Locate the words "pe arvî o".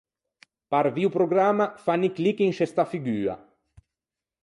0.69-1.13